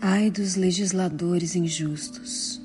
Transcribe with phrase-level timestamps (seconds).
[0.00, 2.62] Ai dos legisladores injustos.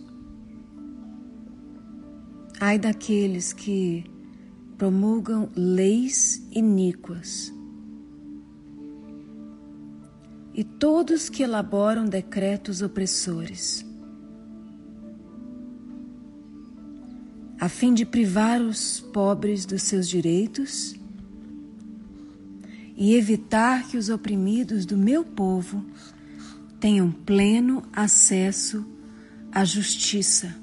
[2.60, 4.04] Ai daqueles que
[4.78, 7.52] promulgam leis iníquas.
[10.54, 13.84] E todos que elaboram decretos opressores,
[17.60, 20.96] a fim de privar os pobres dos seus direitos
[22.96, 25.84] e evitar que os oprimidos do meu povo
[26.84, 28.86] tenham pleno acesso
[29.50, 30.54] à justiça,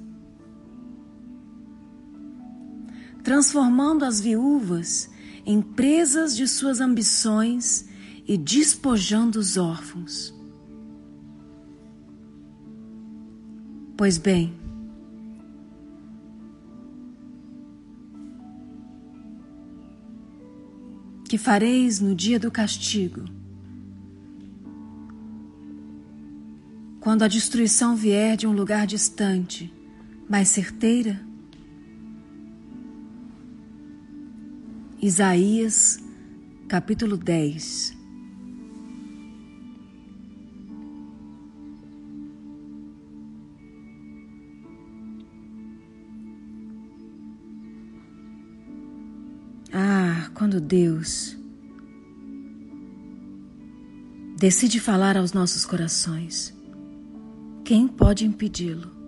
[3.25, 5.11] transformando as viúvas
[5.47, 7.89] em presas de suas ambições
[8.29, 10.35] e despojando os órfãos.
[13.97, 14.53] Pois bem,
[21.27, 23.40] que fareis no dia do castigo?
[27.11, 29.75] Quando a destruição vier de um lugar distante,
[30.29, 31.21] mais certeira?
[35.03, 35.99] Isaías,
[36.69, 37.99] capítulo 10.
[49.73, 51.37] Ah, quando Deus
[54.39, 56.60] decide falar aos nossos corações.
[57.71, 59.00] Quem pode impedi-lo?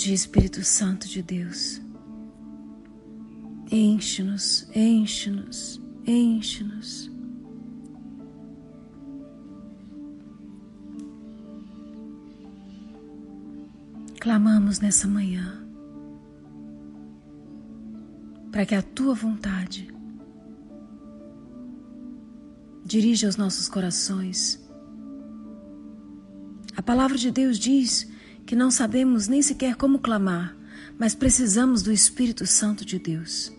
[0.00, 1.80] Dia, Espírito Santo de Deus.
[3.70, 7.10] Enche-nos, enche-nos, enche-nos.
[14.18, 15.66] Clamamos nessa manhã
[18.50, 19.92] para que a tua vontade
[22.84, 24.58] dirija os nossos corações.
[26.76, 28.10] A palavra de Deus diz
[28.50, 30.56] que não sabemos nem sequer como clamar,
[30.98, 33.52] mas precisamos do Espírito Santo de Deus.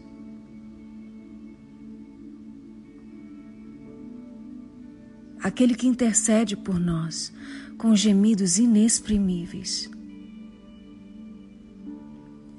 [5.41, 7.31] Aquele que intercede por nós
[7.78, 9.90] com gemidos inexprimíveis.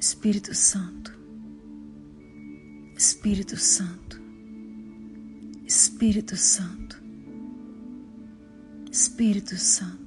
[0.00, 1.12] Espírito Santo,
[2.96, 4.18] Espírito Santo,
[5.66, 6.98] Espírito Santo,
[8.90, 10.01] Espírito Santo.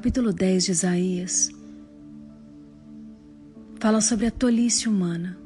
[0.00, 1.50] Capítulo 10 de Isaías
[3.78, 5.38] fala sobre a tolice humana,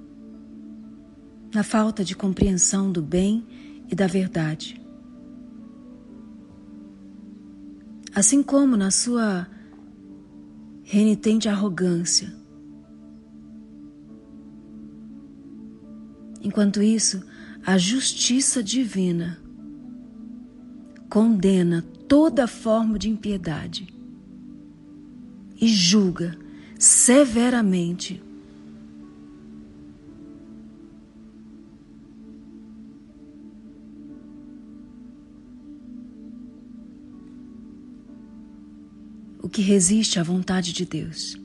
[1.53, 3.45] na falta de compreensão do bem
[3.91, 4.81] e da verdade.
[8.15, 9.49] Assim como na sua
[10.85, 12.33] renitente arrogância.
[16.41, 17.25] Enquanto isso,
[17.67, 19.37] a justiça divina
[21.11, 23.94] condena toda forma de impiedade
[25.61, 26.37] e julga
[26.79, 28.23] severamente.
[39.43, 41.44] O que resiste à vontade de Deus.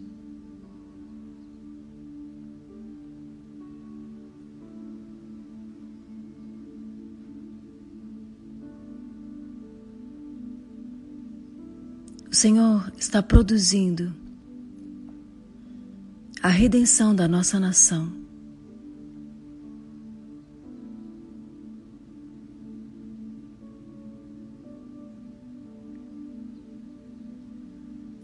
[12.36, 14.14] Senhor está produzindo
[16.42, 18.12] a redenção da nossa nação.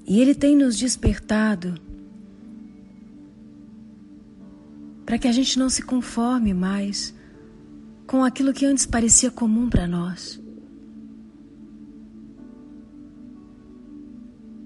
[0.07, 1.75] E Ele tem nos despertado
[5.05, 7.13] para que a gente não se conforme mais
[8.05, 10.44] com aquilo que antes parecia comum para nós.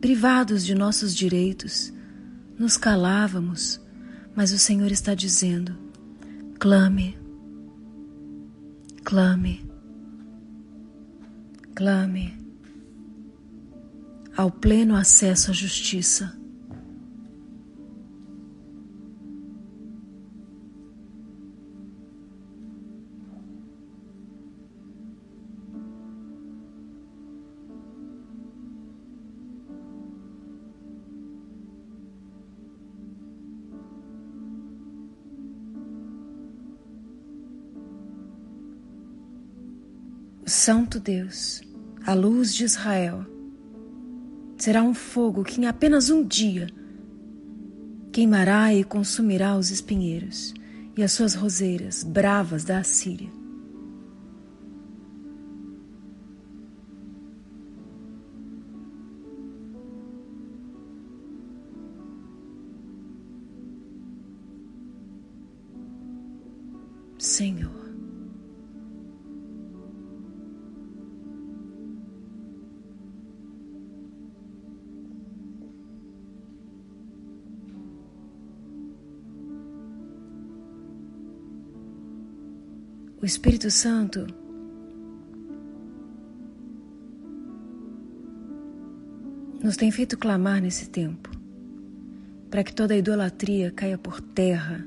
[0.01, 1.91] Privados de nossos direitos,
[2.57, 3.81] nos calávamos,
[4.33, 5.77] mas o Senhor está dizendo:
[6.57, 7.17] clame,
[9.03, 9.69] clame,
[11.75, 12.39] clame
[14.37, 16.38] ao pleno acesso à justiça.
[40.99, 41.61] Santo Deus,
[42.05, 43.25] a luz de Israel,
[44.57, 46.67] será um fogo que em apenas um dia
[48.11, 50.53] queimará e consumirá os espinheiros
[50.97, 53.38] e as suas roseiras bravas da Assíria.
[83.29, 84.25] Espírito Santo
[89.63, 91.29] nos tem feito clamar nesse tempo
[92.49, 94.83] para que toda idolatria caia por terra.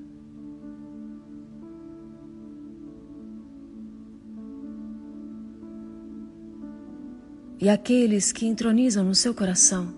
[7.61, 9.95] E aqueles que entronizam no seu coração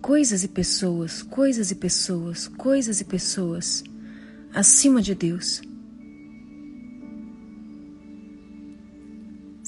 [0.00, 3.82] coisas e pessoas, coisas e pessoas, coisas e pessoas
[4.54, 5.60] acima de Deus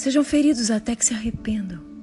[0.04, 1.93] Sejam feridos até que se arrependam.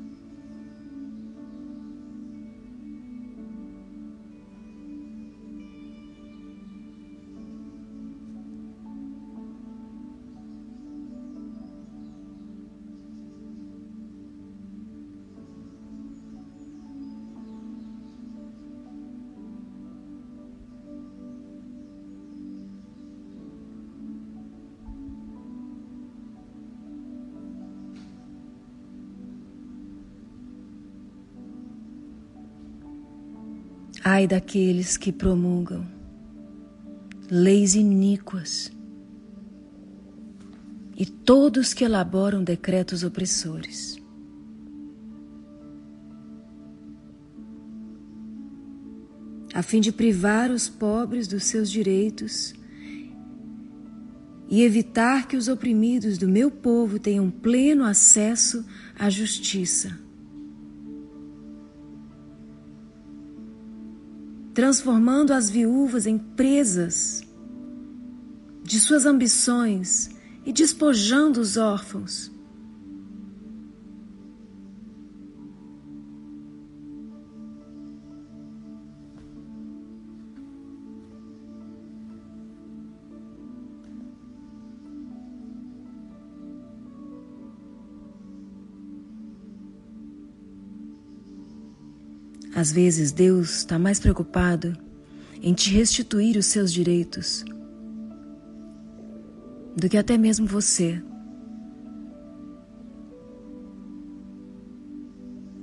[34.14, 35.88] Ai daqueles que promulgam
[37.30, 38.70] leis iníquas
[40.98, 43.96] e todos que elaboram decretos opressores.
[49.54, 52.54] A fim de privar os pobres dos seus direitos
[54.50, 58.66] e evitar que os oprimidos do meu povo tenham pleno acesso
[59.00, 60.11] à justiça.
[64.54, 67.24] Transformando as viúvas em presas
[68.64, 70.10] de suas ambições
[70.46, 72.31] e despojando os órfãos.
[92.62, 94.78] Às vezes, Deus está mais preocupado
[95.42, 97.44] em te restituir os seus direitos
[99.76, 101.02] do que até mesmo você.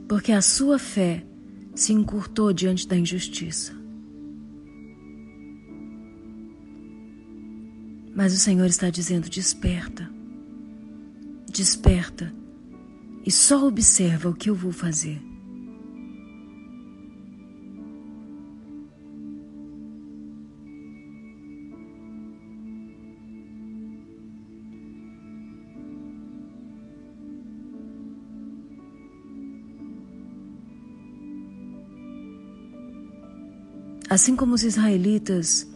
[0.09, 1.25] Porque a sua fé
[1.73, 3.73] se encurtou diante da injustiça.
[8.13, 10.11] Mas o Senhor está dizendo: desperta,
[11.49, 12.35] desperta
[13.25, 15.38] e só observa o que eu vou fazer.
[34.09, 35.69] Assim como os israelitas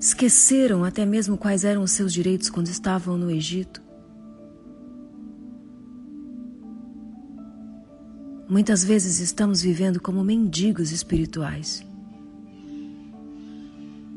[0.00, 3.80] esqueceram até mesmo quais eram os seus direitos quando estavam no Egito.
[8.48, 11.86] Muitas vezes estamos vivendo como mendigos espirituais,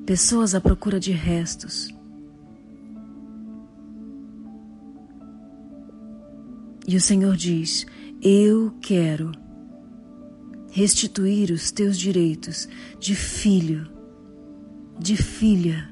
[0.05, 1.93] pessoas à procura de restos.
[6.87, 7.85] E o Senhor diz:
[8.21, 9.31] Eu quero
[10.71, 13.91] restituir os teus direitos de filho,
[14.97, 15.89] de filha.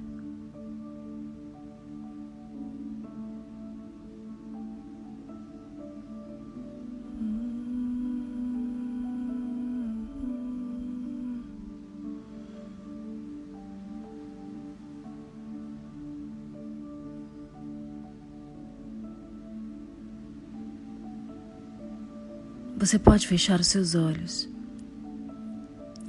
[22.77, 24.49] Você pode fechar os seus olhos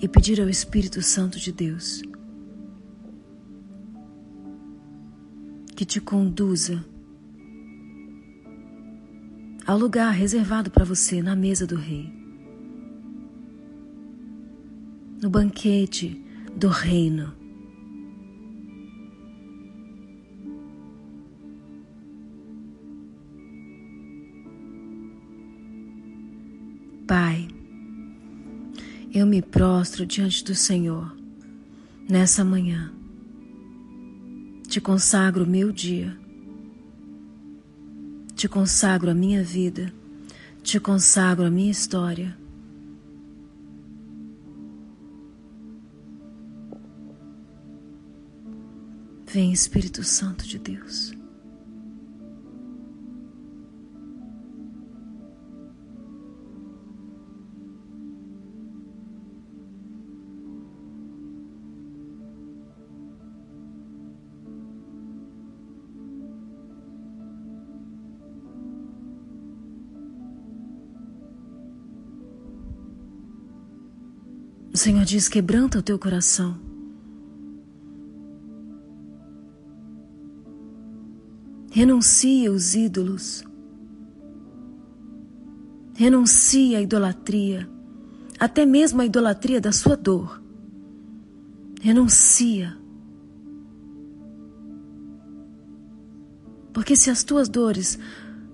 [0.01, 2.03] e pedir ao Espírito Santo de Deus
[5.77, 6.85] que te conduza
[9.67, 12.13] ao lugar reservado para você na mesa do Rei,
[15.23, 16.23] no banquete
[16.55, 17.40] do Reino.
[29.21, 31.15] Eu me prostro diante do Senhor
[32.09, 32.91] nessa manhã.
[34.67, 36.17] Te consagro meu dia,
[38.35, 39.93] te consagro a minha vida,
[40.63, 42.35] te consagro a minha história.
[49.27, 51.20] Vem Espírito Santo de Deus.
[74.81, 76.59] Senhor diz: quebranta o teu coração.
[81.71, 83.45] Renuncia os ídolos.
[85.95, 87.69] Renuncia a idolatria,
[88.39, 90.43] até mesmo a idolatria da sua dor.
[91.83, 92.75] Renuncia.
[96.73, 97.99] Porque se as tuas dores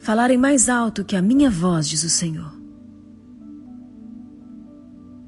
[0.00, 2.55] falarem mais alto que a minha voz, diz o Senhor,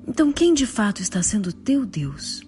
[0.09, 2.48] então, quem de fato está sendo teu Deus?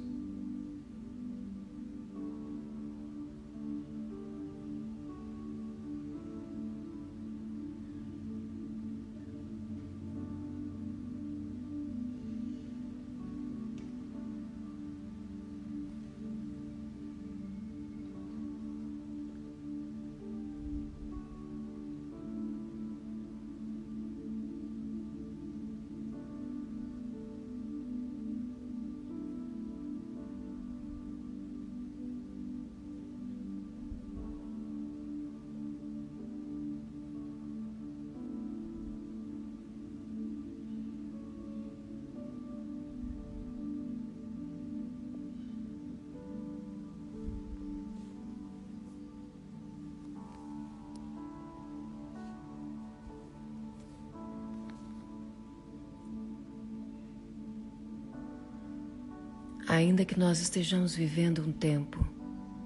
[60.10, 62.04] Que nós estejamos vivendo um tempo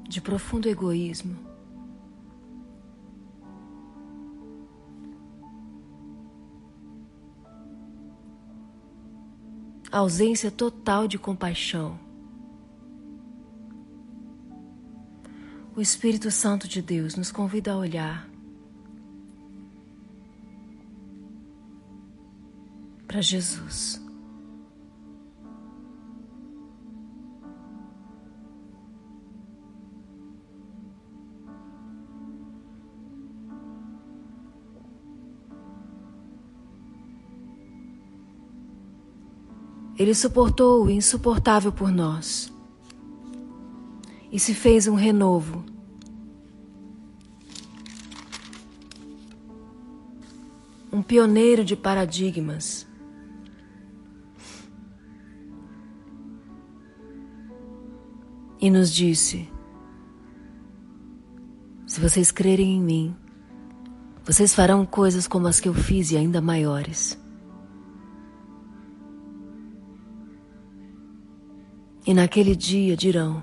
[0.09, 1.37] de profundo egoísmo,
[9.93, 12.01] ausência total de compaixão,
[15.77, 18.27] o Espírito Santo de Deus nos convida a olhar
[23.07, 24.04] para Jesus.
[39.97, 42.53] Ele suportou o insuportável por nós
[44.33, 45.65] e se fez um renovo.
[50.93, 52.87] Um pioneiro de paradigmas.
[58.61, 59.49] E nos disse:
[61.87, 63.17] Se vocês crerem em mim,
[64.25, 67.17] vocês farão coisas como as que eu fiz e ainda maiores.
[72.07, 73.43] E naquele dia dirão: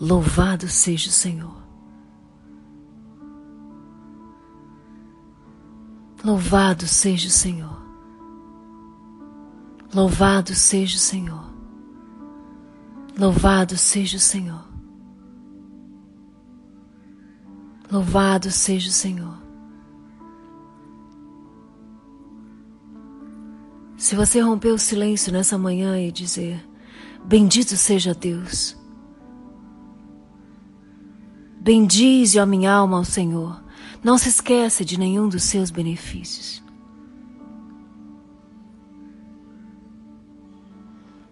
[0.00, 1.60] Louvado seja o Senhor.
[6.24, 7.80] Louvado seja o Senhor.
[9.92, 11.50] Louvado seja o Senhor.
[13.18, 14.64] Louvado seja o Senhor.
[17.90, 19.36] Louvado seja o Senhor.
[23.96, 26.69] Se você romper o silêncio nessa manhã e dizer:
[27.24, 28.76] Bendito seja Deus.
[31.60, 33.62] Bendize, a minha alma, ao Senhor.
[34.02, 36.62] Não se esqueça de nenhum dos seus benefícios.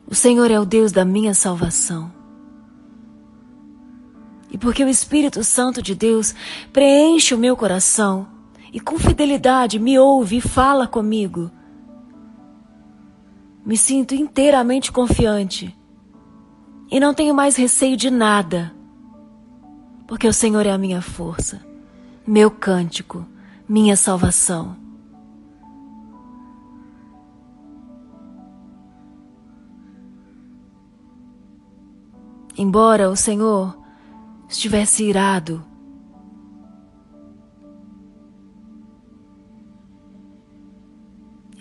[0.06, 2.12] O Senhor é o Deus da minha salvação.
[4.50, 6.34] E porque o Espírito Santo de Deus
[6.72, 8.28] preenche o meu coração
[8.72, 11.50] e com fidelidade me ouve e fala comigo,
[13.64, 15.77] me sinto inteiramente confiante
[16.90, 18.74] e não tenho mais receio de nada,
[20.06, 21.60] porque o Senhor é a minha força,
[22.26, 23.26] meu cântico,
[23.68, 24.76] minha salvação.
[32.56, 33.78] Embora o Senhor
[34.48, 35.64] estivesse irado,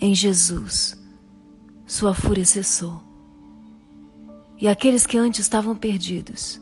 [0.00, 0.98] em Jesus
[1.86, 3.07] sua fúria cessou.
[4.60, 6.60] E aqueles que antes estavam perdidos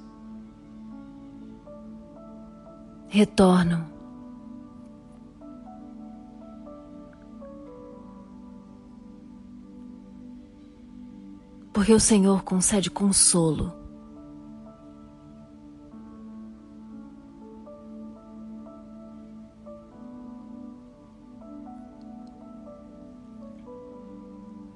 [3.08, 3.86] retornam.
[11.72, 13.72] Porque o Senhor concede consolo.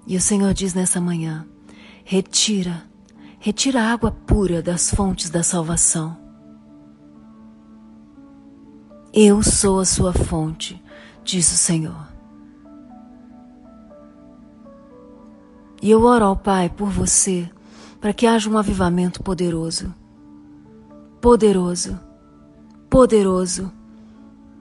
[0.07, 1.47] E o Senhor diz nessa manhã:
[2.05, 2.90] retira,
[3.41, 6.15] retira a água pura das fontes da salvação.
[9.15, 10.81] Eu sou a sua fonte,
[11.25, 12.07] diz o Senhor.
[15.83, 17.51] E eu oro ao Pai por você,
[17.99, 19.93] para que haja um avivamento poderoso.
[21.19, 21.99] Poderoso,
[22.91, 23.73] poderoso,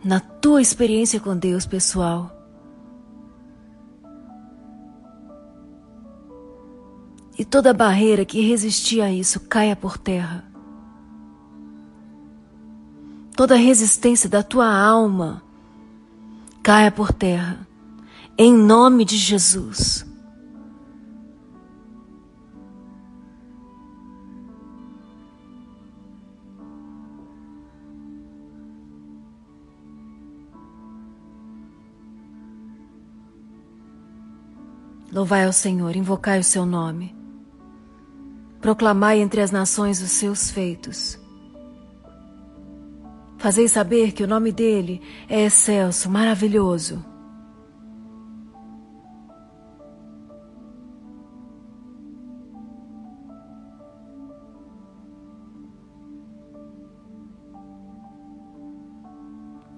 [0.04, 2.39] na tua experiência com Deus pessoal
[7.40, 10.44] e toda barreira que resistia a isso caia por terra.
[13.34, 15.42] Toda resistência da tua alma
[16.62, 17.66] caia por terra,
[18.38, 20.06] em nome de Jesus.
[35.10, 37.19] Louvai ao Senhor, invocai o seu nome.
[38.62, 41.20] Proclamai entre as nações os seus feitos.
[43.38, 47.04] Fazei saber que o nome dele é excelso, maravilhoso.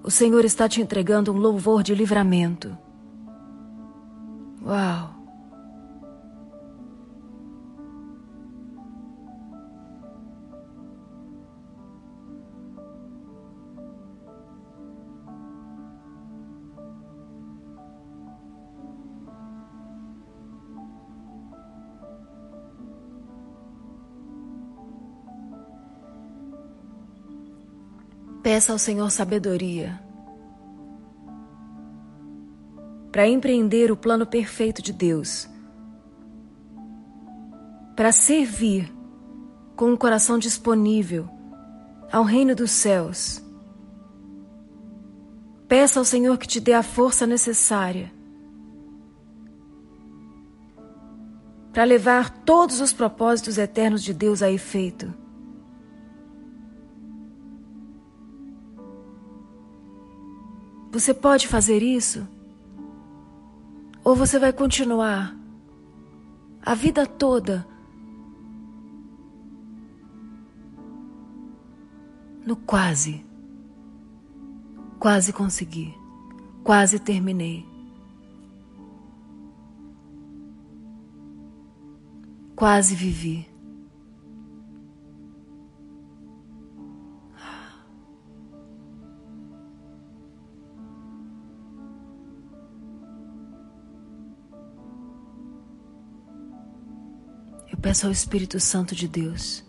[0.02, 2.76] O Senhor está te entregando um louvor de livramento.
[4.60, 5.21] Uau!
[28.42, 30.00] Peça ao Senhor sabedoria
[33.12, 35.48] para empreender o plano perfeito de Deus,
[37.94, 38.92] para servir
[39.76, 41.28] com um coração disponível
[42.10, 43.40] ao reino dos céus.
[45.68, 48.10] Peça ao Senhor que te dê a força necessária
[51.72, 55.21] para levar todos os propósitos eternos de Deus a efeito.
[60.92, 62.28] Você pode fazer isso?
[64.04, 65.34] Ou você vai continuar
[66.60, 67.66] a vida toda
[72.44, 73.24] no quase?
[74.98, 75.94] Quase consegui,
[76.62, 77.66] quase terminei.
[82.54, 83.51] Quase vivi.
[97.82, 99.64] Peço ao Espírito Santo de Deus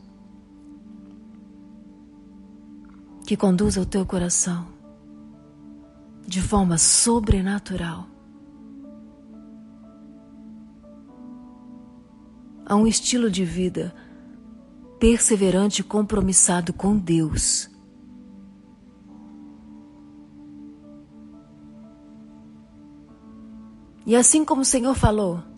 [3.26, 4.67] que conduza o teu coração
[6.28, 8.08] de forma sobrenatural
[12.65, 13.95] a um estilo de vida
[14.99, 17.69] perseverante e compromissado com Deus.
[24.06, 25.53] E assim como o Senhor falou,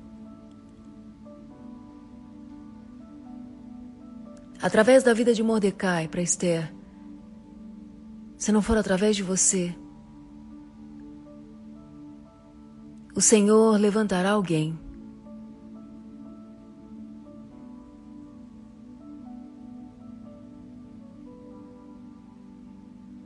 [4.65, 6.73] através da vida de Mordecai para Esther,
[8.35, 9.75] se não for através de você,
[13.15, 14.75] o Senhor levantará alguém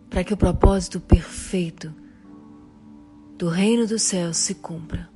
[0.09, 1.95] para que o propósito perfeito
[3.37, 5.09] do reino dos céus se cumpra.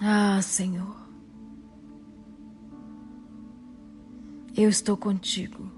[0.00, 1.05] Ah, Senhor,
[4.56, 5.70] eu estou contigo.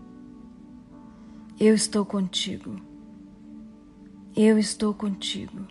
[1.59, 2.81] Eu estou contigo.
[4.37, 5.67] Eu estou contigo.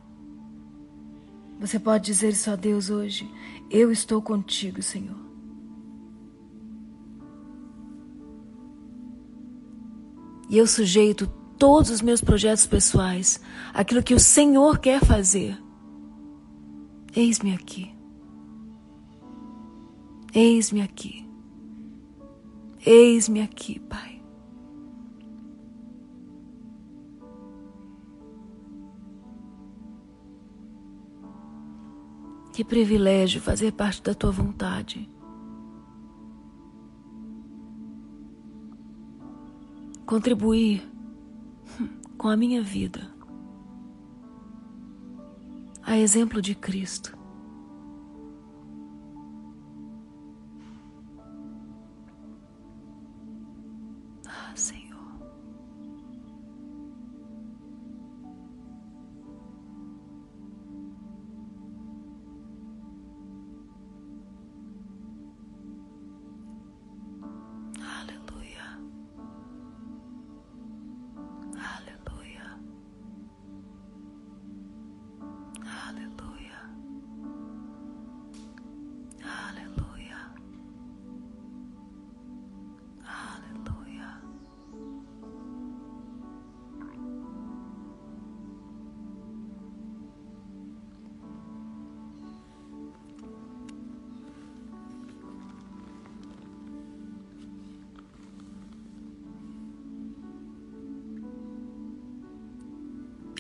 [1.59, 3.31] Você pode dizer isso a Deus hoje?
[3.71, 5.15] Eu estou contigo, Senhor.
[10.49, 13.39] E eu sujeito todos os meus projetos pessoais
[13.73, 15.57] àquilo que o Senhor quer fazer.
[17.15, 17.93] Eis-me aqui.
[20.33, 21.26] Eis-me aqui.
[22.88, 24.21] Eis-me aqui, Pai.
[32.54, 35.10] Que privilégio fazer parte da tua vontade.
[40.06, 40.89] contribuir
[42.17, 43.12] com a minha vida,
[45.84, 47.17] a exemplo de Cristo.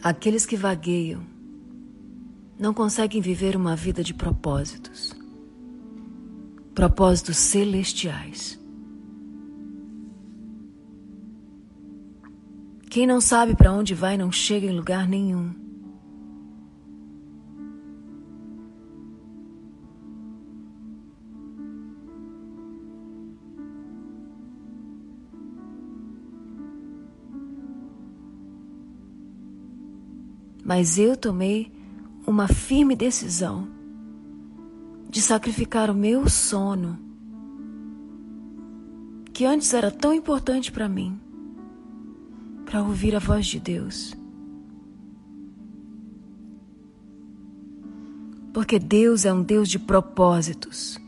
[0.07, 1.21] Aqueles que vagueiam
[2.57, 5.13] não conseguem viver uma vida de propósitos,
[6.73, 8.57] propósitos celestiais.
[12.89, 15.53] Quem não sabe para onde vai não chega em lugar nenhum.
[30.67, 31.71] Mas eu tomei
[32.27, 33.69] uma firme decisão
[35.09, 36.99] de sacrificar o meu sono,
[39.31, 41.17] que antes era tão importante para mim,
[42.65, 44.13] para ouvir a voz de Deus.
[48.53, 50.99] Porque Deus é um Deus de propósitos.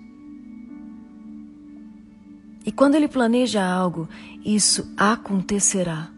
[2.65, 4.07] E quando Ele planeja algo,
[4.45, 6.17] isso acontecerá.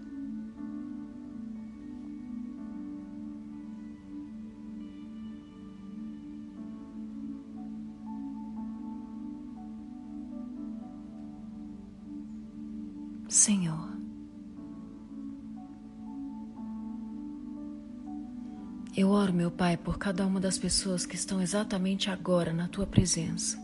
[19.51, 23.59] Pai, por cada uma das pessoas que estão exatamente agora na tua presença.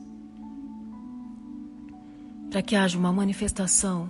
[2.50, 4.10] Para que haja uma manifestação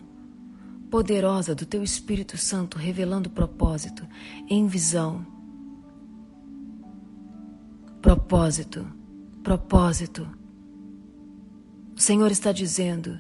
[0.89, 4.05] poderosa do teu Espírito Santo revelando propósito
[4.49, 5.25] em visão.
[8.01, 8.85] Propósito,
[9.43, 10.27] propósito.
[11.95, 13.19] O Senhor está dizendo: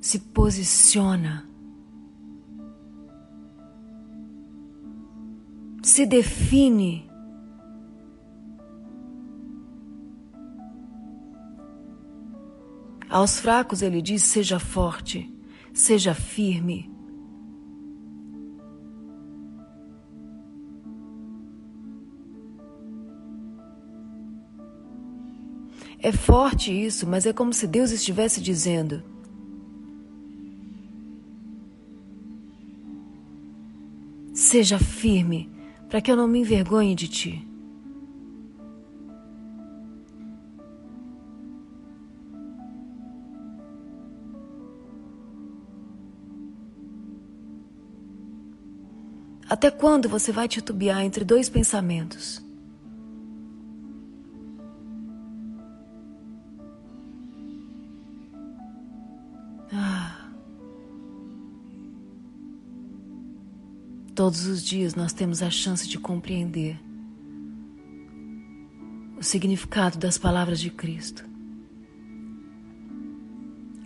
[0.00, 1.48] se posiciona
[5.88, 7.07] se define.
[13.08, 15.32] Aos fracos ele diz: seja forte,
[15.72, 16.90] seja firme.
[26.00, 29.02] É forte isso, mas é como se Deus estivesse dizendo:
[34.32, 35.50] seja firme,
[35.88, 37.47] para que eu não me envergonhe de ti.
[49.48, 52.42] Até quando você vai titubear entre dois pensamentos?
[59.72, 60.28] Ah.
[64.14, 66.78] Todos os dias nós temos a chance de compreender
[69.18, 71.24] o significado das palavras de Cristo.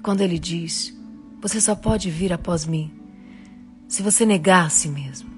[0.03, 0.93] Quando ele diz:
[1.41, 2.91] Você só pode vir após mim
[3.87, 5.32] se você negar a si mesmo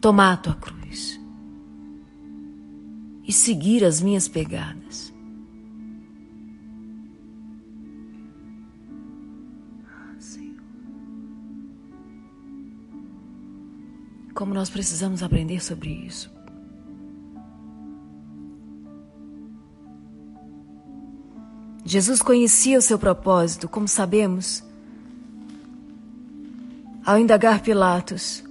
[0.00, 1.20] tomar a tua cruz
[3.26, 5.12] e seguir as minhas pegadas.
[14.34, 16.32] Como nós precisamos aprender sobre isso.
[21.84, 24.64] Jesus conhecia o seu propósito, como sabemos,
[27.04, 28.49] ao indagar Pilatos.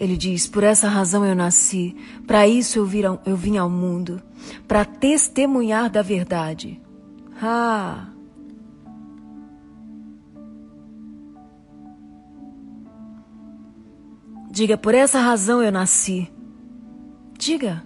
[0.00, 1.94] Ele diz: Por essa razão eu nasci,
[2.26, 4.22] para isso eu, vir, eu vim ao mundo,
[4.66, 6.80] para testemunhar da verdade.
[7.40, 8.06] Ah!
[14.50, 16.32] Diga, por essa razão eu nasci.
[17.38, 17.84] Diga.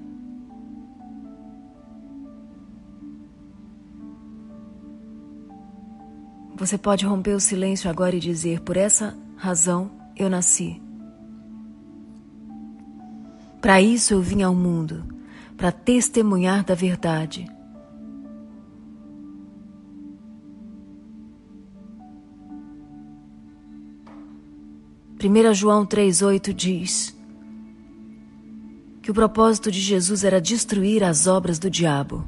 [6.57, 10.84] Você pode romper o silêncio agora e dizer: Por essa razão eu nasci.
[13.65, 15.03] Para isso eu vim ao mundo,
[15.57, 17.47] para testemunhar da verdade.
[25.17, 27.17] Primeira João 3:8 diz
[29.01, 32.23] que o propósito de Jesus era destruir as obras do diabo.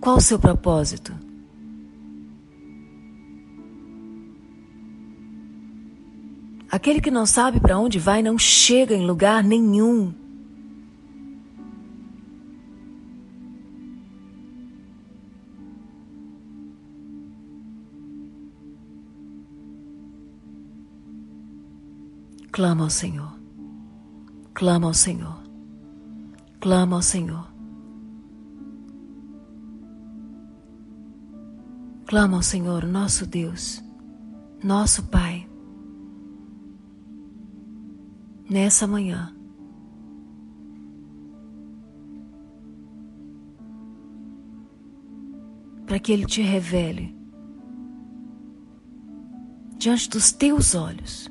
[0.00, 1.12] Qual o seu propósito?
[6.72, 10.14] Aquele que não sabe para onde vai não chega em lugar nenhum.
[22.50, 23.38] Clama ao Senhor.
[24.54, 25.42] Clama ao Senhor.
[26.58, 27.52] Clama ao Senhor.
[32.06, 33.84] Clama ao Senhor, nosso Deus,
[34.62, 35.51] nosso Pai.
[38.52, 39.34] Nessa manhã.
[45.86, 47.14] Para que Ele te revele
[49.78, 51.30] diante dos teus olhos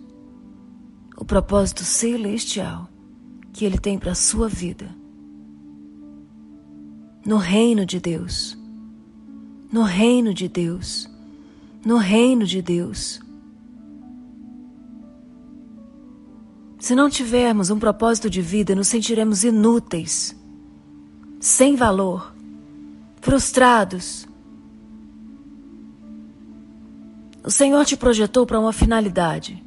[1.15, 2.89] o propósito celestial
[3.53, 4.93] que Ele tem para a sua vida.
[7.25, 8.57] No reino de Deus,
[9.71, 11.09] no reino de Deus,
[11.85, 13.21] no reino de Deus.
[16.81, 20.35] Se não tivermos um propósito de vida, nos sentiremos inúteis,
[21.39, 22.33] sem valor,
[23.21, 24.27] frustrados.
[27.43, 29.63] O Senhor te projetou para uma finalidade.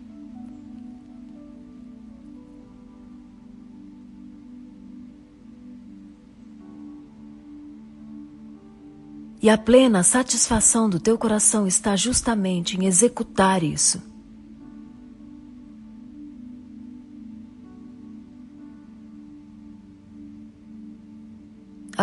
[9.41, 14.14] E a plena satisfação do teu coração está justamente em executar isso.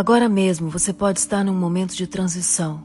[0.02, 2.84] Agora mesmo você pode estar num momento de transição.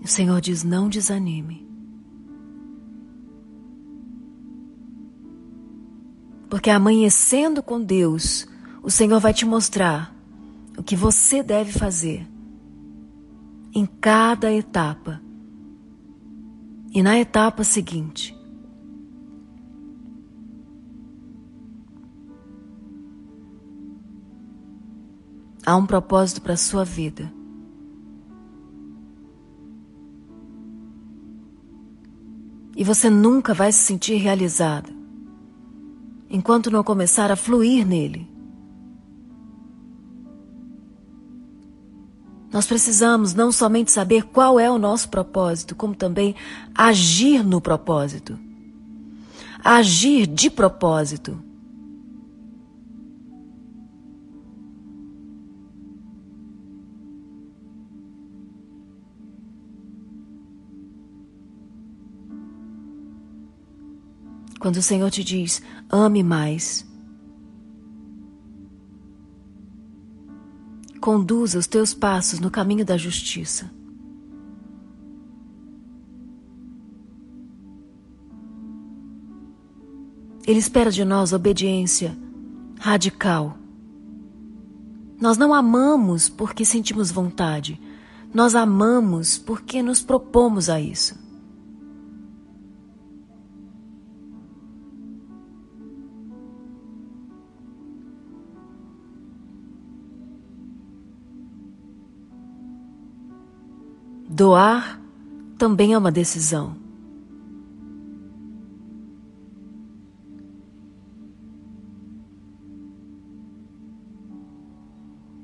[0.00, 1.66] O Senhor diz: não desanime.
[6.48, 8.46] Porque amanhecendo com Deus,
[8.80, 10.14] o Senhor vai te mostrar
[10.78, 12.28] o que você deve fazer
[13.74, 15.20] em cada etapa.
[16.92, 18.33] E na etapa seguinte,
[25.66, 27.32] Há um propósito para a sua vida.
[32.76, 34.92] E você nunca vai se sentir realizado
[36.28, 38.28] enquanto não começar a fluir nele.
[42.52, 46.34] Nós precisamos não somente saber qual é o nosso propósito, como também
[46.74, 48.38] agir no propósito.
[49.64, 51.42] Agir de propósito.
[64.64, 66.90] Quando o Senhor te diz, ame mais.
[71.02, 73.70] Conduza os teus passos no caminho da justiça.
[80.46, 82.16] Ele espera de nós obediência
[82.80, 83.58] radical.
[85.20, 87.78] Nós não amamos porque sentimos vontade.
[88.32, 91.22] Nós amamos porque nos propomos a isso.
[104.34, 105.00] Doar
[105.56, 106.74] também é uma decisão.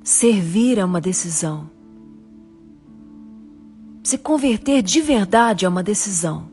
[0.02, 1.70] Servir é uma decisão.
[4.02, 6.49] Se converter de verdade é uma decisão.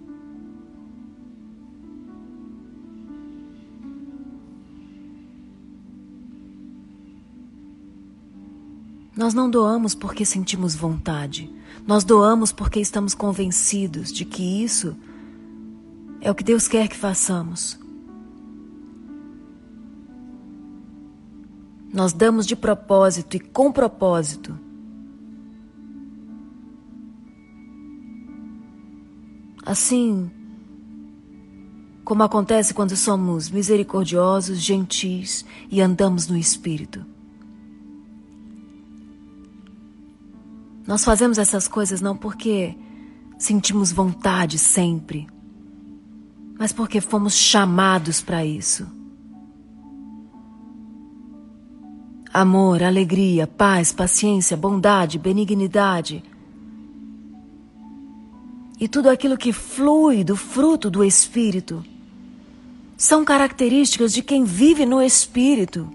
[9.28, 11.54] Nós não doamos porque sentimos vontade.
[11.86, 14.96] Nós doamos porque estamos convencidos de que isso
[16.22, 17.78] é o que Deus quer que façamos.
[21.94, 24.58] Nós damos de propósito e com propósito.
[29.66, 30.32] Assim
[32.06, 37.17] como acontece quando somos misericordiosos, gentis e andamos no Espírito.
[40.88, 42.76] Nós fazemos essas coisas não porque
[43.38, 45.28] sentimos vontade sempre,
[46.58, 48.98] mas porque fomos chamados para isso.
[52.38, 56.24] amor, alegria, paz, paciência, bondade, benignidade.
[58.80, 61.84] E tudo aquilo que flui do fruto do Espírito
[62.96, 65.90] são características de quem vive no Espírito.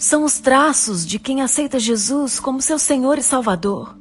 [0.00, 3.98] São os traços de quem aceita Jesus como seu Senhor e Salvador.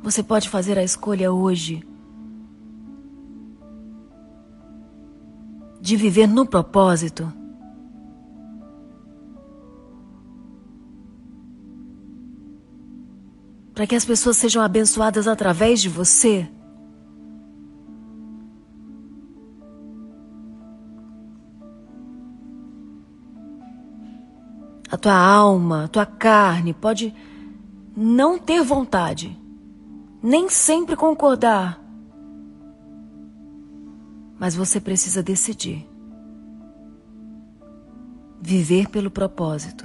[0.00, 1.84] Você pode fazer a escolha hoje
[5.80, 7.32] de viver no propósito.
[13.74, 16.48] Para que as pessoas sejam abençoadas através de você.
[24.90, 27.14] A tua alma, a tua carne pode
[27.96, 29.38] não ter vontade,
[30.22, 31.80] nem sempre concordar
[34.40, 35.86] mas você precisa decidir.
[38.40, 39.84] Viver pelo propósito.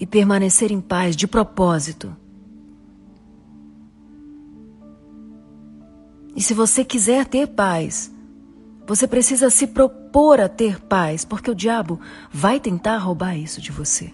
[0.00, 2.16] E permanecer em paz de propósito.
[6.34, 8.10] E se você quiser ter paz,
[8.86, 9.99] você precisa se propor
[10.44, 12.00] a ter paz, porque o diabo
[12.32, 14.12] vai tentar roubar isso de você.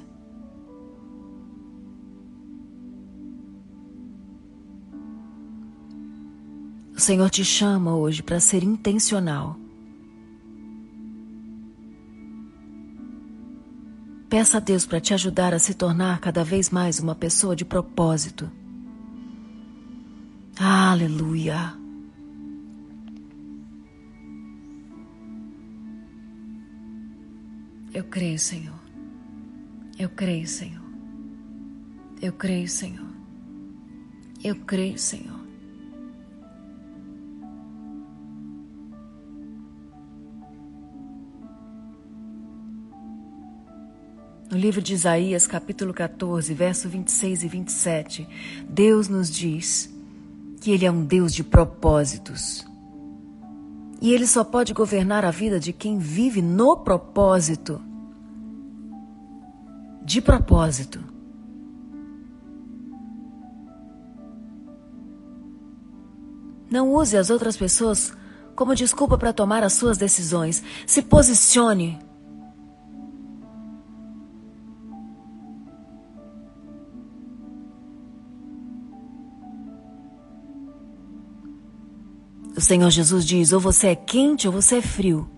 [6.96, 9.59] O Senhor te chama hoje para ser intencional.
[14.30, 17.64] Peça a Deus para te ajudar a se tornar cada vez mais uma pessoa de
[17.64, 18.50] propósito.
[20.59, 21.86] Aleluia.
[28.16, 28.81] Creio, Senhor.
[29.98, 30.83] Eu creio, Senhor.
[32.22, 33.11] Eu creio, Senhor.
[34.42, 35.38] Eu creio, Senhor.
[44.50, 48.29] No livro de Isaías, capítulo 14, verso 26 e 27,
[48.66, 49.94] Deus nos diz
[50.62, 52.66] que Ele é um Deus de propósitos.
[54.00, 57.85] E Ele só pode governar a vida de quem vive no propósito.
[60.07, 61.00] De propósito.
[66.71, 68.17] Não use as outras pessoas
[68.54, 70.63] como desculpa para tomar as suas decisões.
[70.87, 71.98] Se posicione
[82.57, 85.35] O Senhor Jesus diz: ou você é quente ou você é frio.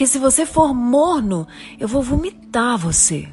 [0.00, 1.46] Porque se você for morno,
[1.78, 3.28] eu vou vomitar você.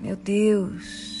[0.00, 1.19] Meu Deus.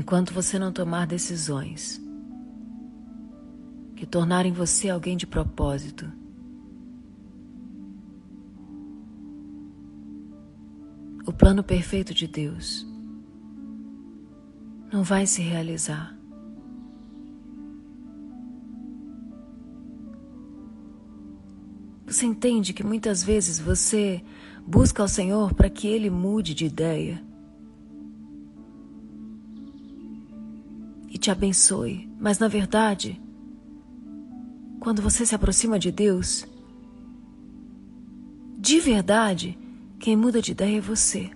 [0.00, 2.00] Enquanto você não tomar decisões
[3.94, 6.10] que tornarem você alguém de propósito,
[11.26, 12.88] o plano perfeito de Deus
[14.90, 16.18] não vai se realizar.
[22.06, 24.24] Você entende que muitas vezes você
[24.66, 27.22] busca ao Senhor para que Ele mude de ideia
[31.20, 33.20] te abençoe, mas na verdade,
[34.80, 36.46] quando você se aproxima de Deus,
[38.58, 39.58] de verdade,
[39.98, 41.30] quem muda de ideia é você.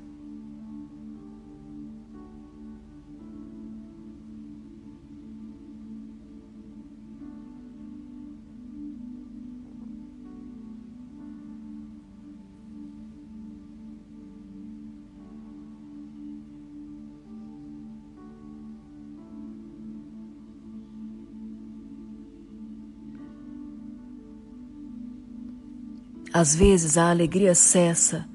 [26.45, 28.29] Às vezes a alegria cessa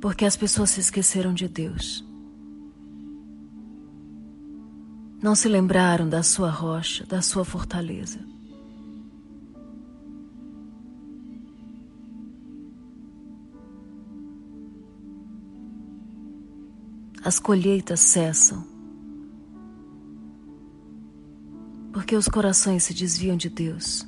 [0.00, 2.06] porque as pessoas se esqueceram de Deus.
[5.20, 8.20] Não se lembraram da sua rocha, da sua fortaleza.
[17.24, 18.64] As colheitas cessam
[21.92, 24.07] porque os corações se desviam de Deus.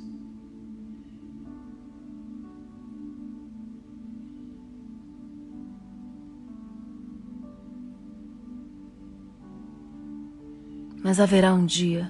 [11.11, 12.09] Mas haverá um dia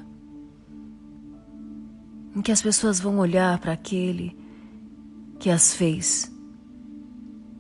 [2.36, 4.38] em que as pessoas vão olhar para aquele
[5.40, 6.32] que as fez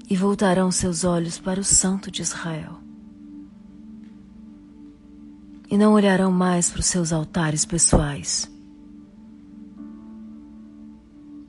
[0.07, 2.77] e voltarão seus olhos para o Santo de Israel.
[5.67, 8.47] E não olharão mais para os seus altares pessoais,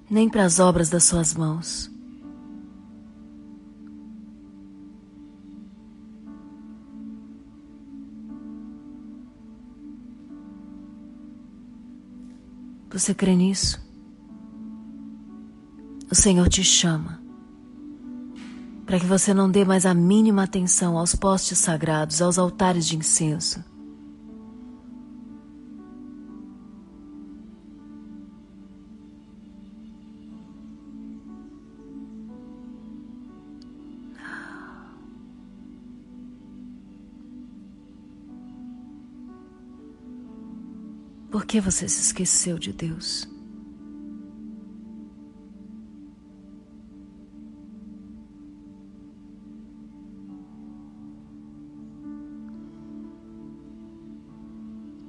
[0.08, 1.91] nem para as obras das suas mãos.
[12.92, 13.80] Você crê nisso?
[16.10, 17.22] O Senhor te chama
[18.84, 22.98] para que você não dê mais a mínima atenção aos postes sagrados, aos altares de
[22.98, 23.64] incenso.
[41.52, 43.28] Que você se esqueceu de Deus?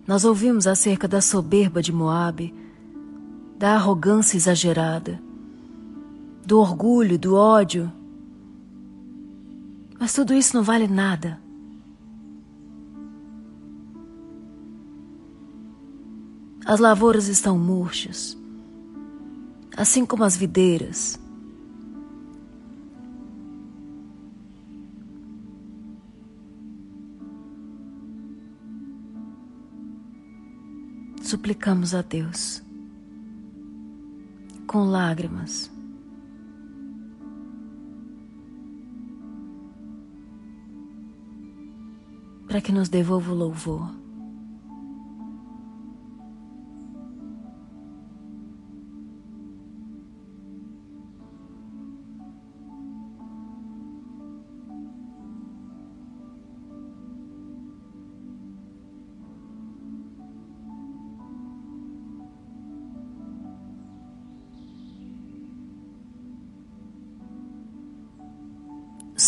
[0.06, 2.54] Nós ouvimos acerca da soberba de Moabe,
[3.58, 5.24] da arrogância exagerada,
[6.46, 7.90] do orgulho, do ódio.
[9.98, 11.42] Mas tudo isso não vale nada
[16.66, 18.38] As lavouras estão murchas,
[19.76, 21.20] assim como as videiras.
[31.22, 32.64] Suplicamos a Deus
[34.74, 35.72] com lágrimas.
[42.48, 44.03] Para que nos devolva o louvor.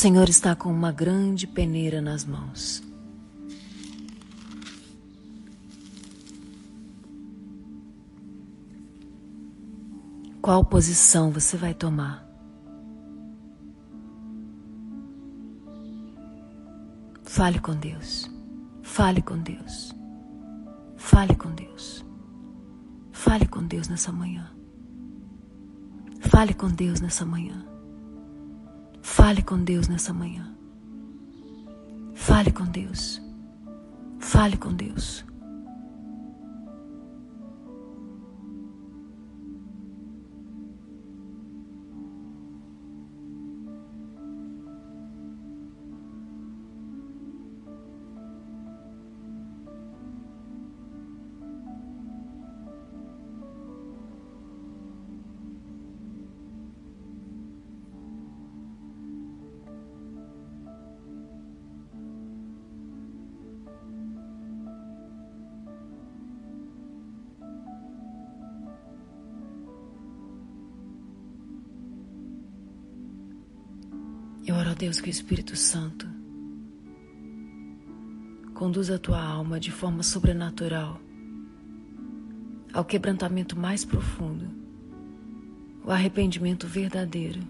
[0.06, 2.84] Senhor está com uma grande peneira nas mãos.
[10.40, 12.24] Qual posição você vai tomar?
[17.24, 18.30] Fale com Deus.
[18.84, 19.92] Fale com Deus.
[20.98, 22.06] Fale com Deus.
[23.12, 24.56] Fale com Deus nessa manhã.
[26.20, 27.75] Fale com Deus nessa manhã.
[29.18, 30.46] Fale com Deus nessa manhã.
[32.16, 33.22] Fale com Deus.
[34.20, 35.24] Fale com Deus.
[74.86, 76.08] Deus, que o Espírito Santo
[78.54, 81.02] conduza a tua alma de forma sobrenatural
[82.72, 84.48] ao quebrantamento mais profundo,
[85.84, 87.42] o arrependimento verdadeiro.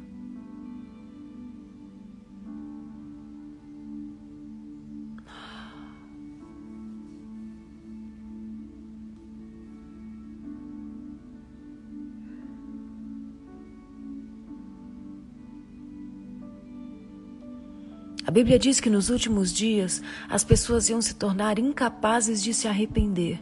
[18.36, 23.42] Bíblia diz que nos últimos dias as pessoas iam se tornar incapazes de se arrepender.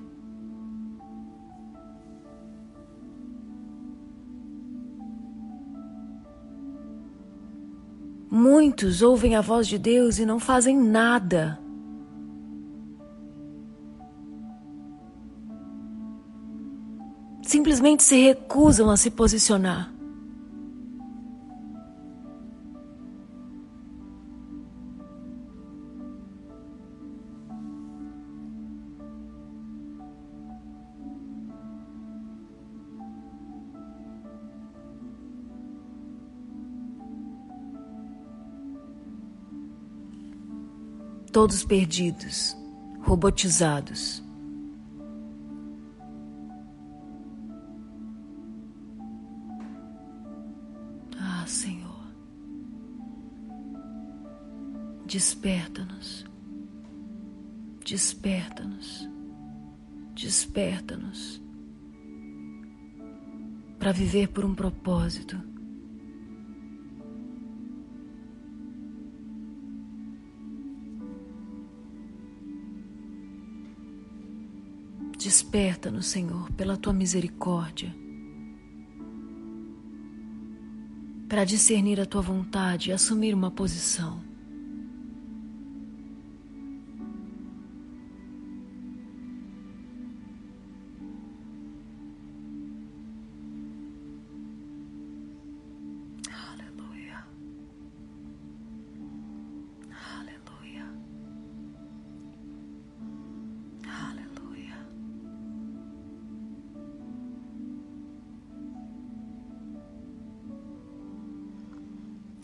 [8.29, 11.59] Muitos ouvem a voz de Deus e não fazem nada.
[17.41, 19.92] Simplesmente se recusam a se posicionar.
[41.33, 42.55] Todos perdidos,
[43.01, 44.23] robotizados.
[51.19, 52.05] Ah, Senhor,
[55.07, 56.23] desperta-nos,
[57.83, 59.09] desperta-nos,
[60.13, 61.41] desperta-nos.
[63.79, 65.52] Para viver por um propósito
[75.23, 77.95] Desperta-nos, Senhor, pela tua misericórdia,
[81.29, 84.21] para discernir a tua vontade e assumir uma posição.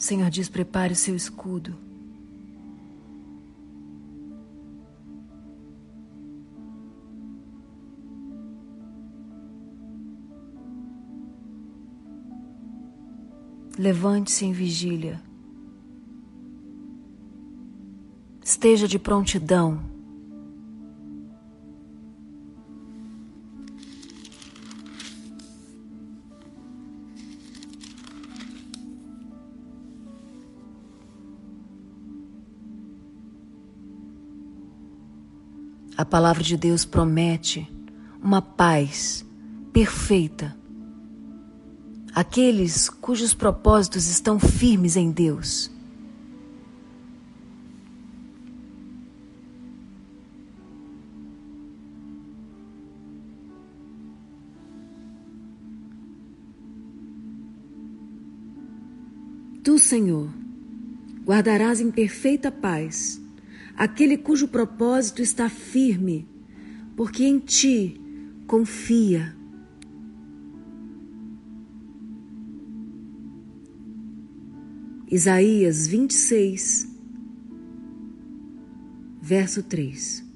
[0.10, 1.78] Senhor diz: prepare o seu escudo.
[13.78, 15.22] Levante-se em vigília.
[18.43, 19.98] Esteja de prontidão.
[35.99, 37.69] A palavra de Deus promete
[38.23, 39.25] uma paz
[39.73, 40.55] perfeita.
[42.15, 45.69] Aqueles cujos propósitos estão firmes em Deus.
[59.61, 60.29] Tu, Senhor,
[61.25, 63.21] guardarás em perfeita paz
[63.80, 66.27] aquele cujo propósito está firme,
[66.97, 67.99] porque em ti
[68.45, 69.34] confia.
[75.09, 76.89] Isaías 26,
[79.21, 80.28] verso 3.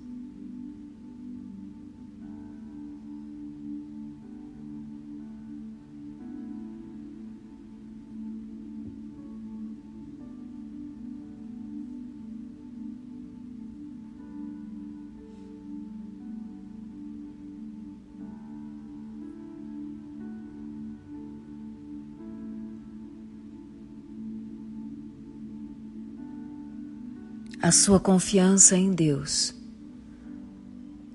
[27.63, 29.55] A sua confiança em Deus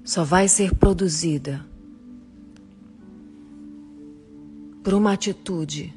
[0.02, 1.62] só vai ser produzida
[4.82, 5.94] por uma atitude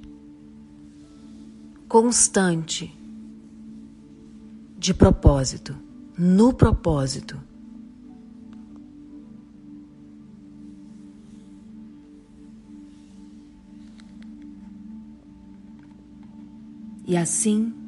[1.87, 2.93] constante
[4.77, 5.73] de propósito,
[6.17, 7.39] no propósito.
[17.07, 17.80] E assim,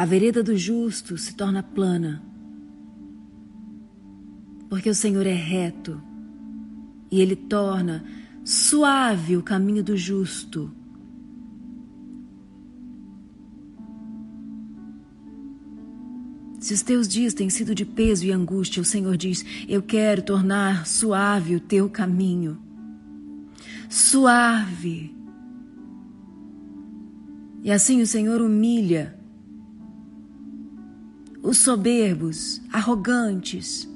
[0.00, 2.22] a vereda do justo se torna plana,
[4.70, 6.00] porque o Senhor é reto
[7.10, 8.02] e Ele torna
[8.42, 10.72] suave o caminho do justo.
[16.60, 20.22] Se os teus dias têm sido de peso e angústia, o Senhor diz: Eu quero
[20.22, 22.58] tornar suave o teu caminho.
[23.86, 25.14] Suave.
[27.62, 29.19] E assim o Senhor humilha
[31.50, 33.88] os soberbos, arrogantes.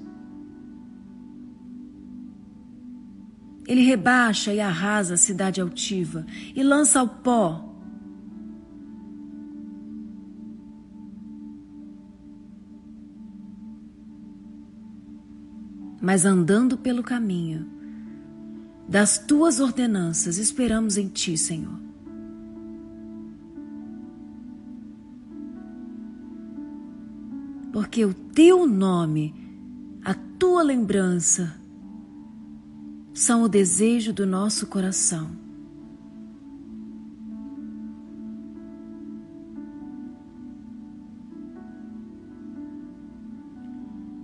[3.69, 7.71] Ele rebaixa e arrasa a cidade altiva e lança ao pó
[16.01, 17.67] mas andando pelo caminho
[18.87, 21.94] das tuas ordenanças, esperamos em ti, Senhor.
[27.85, 29.35] Porque o teu nome,
[30.03, 31.55] a tua lembrança,
[33.13, 35.31] são o desejo do nosso coração.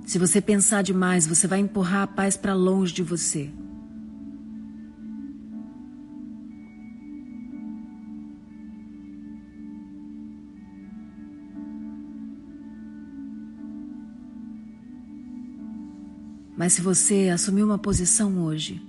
[0.07, 3.51] Se você pensar demais, você vai empurrar a paz para longe de você.
[16.61, 18.87] Mas se você assumir uma posição hoje,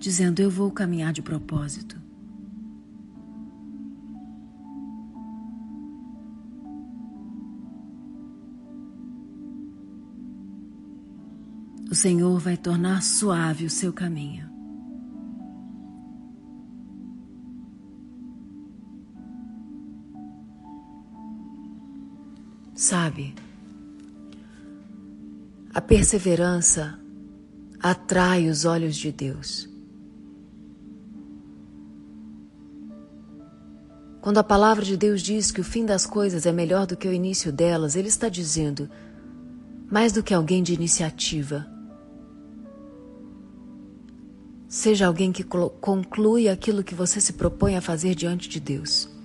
[0.00, 1.96] dizendo eu vou caminhar de propósito,
[11.88, 14.47] o Senhor vai tornar suave o seu caminho.
[22.88, 23.34] Sabe,
[25.74, 26.98] a perseverança
[27.78, 29.68] atrai os olhos de Deus.
[34.22, 37.06] Quando a palavra de Deus diz que o fim das coisas é melhor do que
[37.06, 38.88] o início delas, Ele está dizendo,
[39.90, 41.66] mais do que alguém de iniciativa,
[44.66, 49.17] Seja alguém que conclui aquilo que você se propõe a fazer diante de Deus.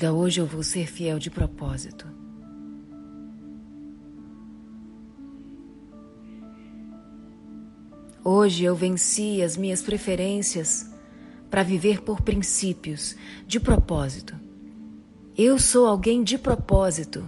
[0.00, 2.06] Diga hoje eu vou ser fiel de propósito.
[8.24, 10.90] Hoje eu venci as minhas preferências
[11.50, 13.14] para viver por princípios,
[13.46, 14.34] de propósito.
[15.36, 17.22] Eu sou alguém de propósito.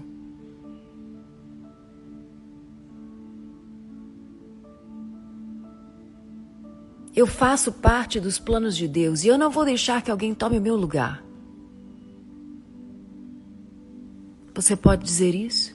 [7.14, 10.56] Eu faço parte dos planos de Deus e eu não vou deixar que alguém tome
[10.56, 11.31] o meu lugar.
[14.62, 15.74] Você pode dizer isso?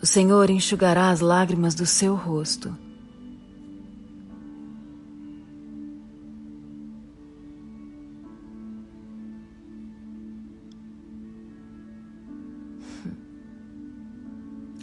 [0.00, 2.72] O Senhor enxugará as lágrimas do seu rosto.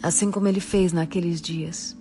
[0.02, 1.96] Assim como ele fez naqueles dias.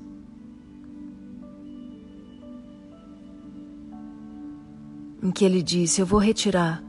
[5.26, 6.84] Em que ele disse: Eu vou retirar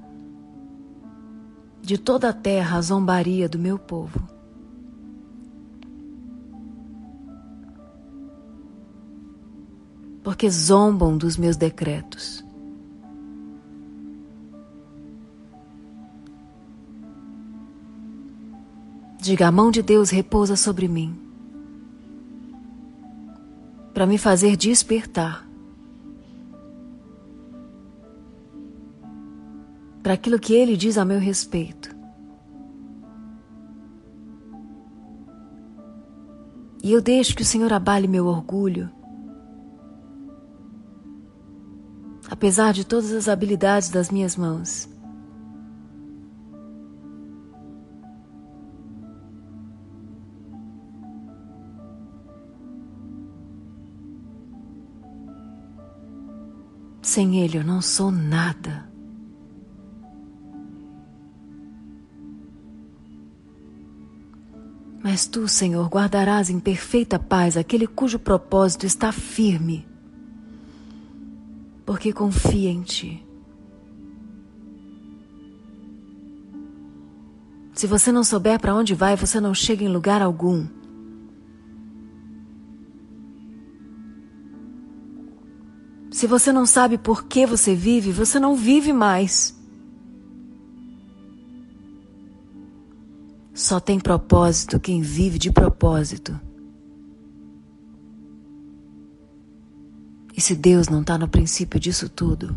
[1.80, 4.36] de toda a terra a zombaria do meu povo.
[10.22, 12.44] porque zombam dos meus decretos.
[19.20, 21.16] Diga: a mão de Deus repousa sobre mim,
[23.94, 25.45] para me fazer despertar
[30.06, 31.92] para aquilo que Ele diz a meu respeito.
[36.80, 38.88] E eu deixo que o Senhor abale meu orgulho
[42.30, 44.88] apesar de todas as habilidades das minhas mãos.
[57.02, 58.95] Sem Ele eu não sou nada.
[65.08, 69.86] Mas tu, Senhor, guardarás em perfeita paz aquele cujo propósito está firme,
[71.84, 73.24] porque confia em ti.
[77.72, 80.66] Se você não souber para onde vai, você não chega em lugar algum.
[86.10, 89.55] Se você não sabe por que você vive, você não vive mais.
[93.56, 96.38] Só tem propósito quem vive de propósito.
[100.36, 102.54] E se Deus não está no princípio disso tudo,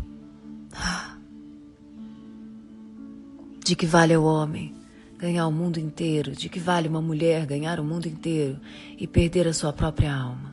[3.64, 4.74] de que vale o homem
[5.16, 6.32] ganhar o mundo inteiro?
[6.32, 8.60] De que vale uma mulher ganhar o mundo inteiro
[8.98, 10.49] e perder a sua própria alma?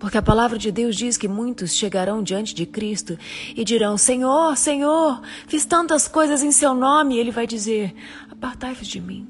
[0.00, 3.18] Porque a palavra de Deus diz que muitos chegarão diante de Cristo
[3.54, 7.16] e dirão: Senhor, Senhor, fiz tantas coisas em seu nome.
[7.16, 7.94] E ele vai dizer:
[8.30, 9.28] Apartai-vos de mim.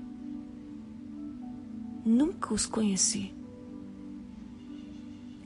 [2.06, 3.34] Nunca os conheci.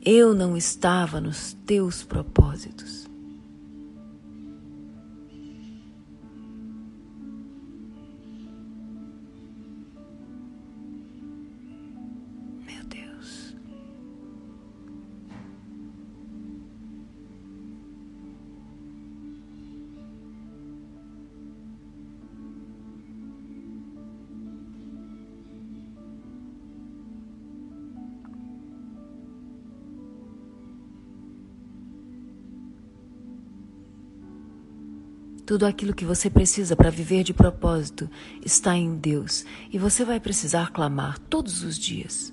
[0.04, 3.03] Eu não estava nos teus propósitos.
[35.46, 38.08] Tudo aquilo que você precisa para viver de propósito
[38.44, 42.32] está em Deus e você vai precisar clamar todos os dias.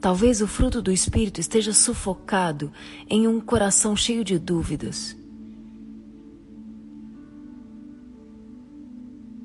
[0.00, 2.72] Talvez o fruto do Espírito esteja sufocado
[3.06, 5.14] em um coração cheio de dúvidas.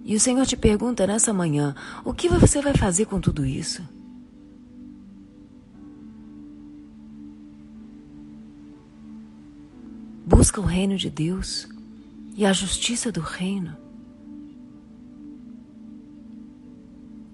[0.06, 1.76] E o Senhor te pergunta nessa manhã:
[2.06, 3.84] o que você vai fazer com tudo isso?
[10.56, 11.68] Busca o reino de Deus
[12.34, 13.76] e a justiça do reino.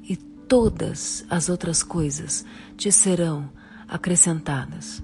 [0.01, 2.43] E todas as outras coisas
[2.75, 3.47] te serão
[3.87, 5.03] acrescentadas.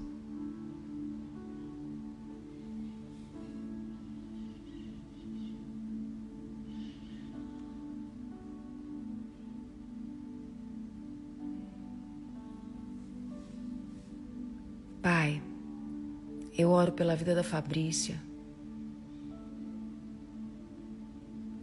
[16.78, 18.22] Oro pela vida da Fabrícia.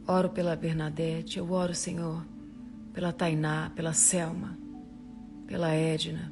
[0.07, 1.39] Oro pela Bernadette.
[1.39, 2.25] Eu oro, Senhor,
[2.93, 4.57] pela Tainá, pela Selma,
[5.47, 6.31] pela Edna.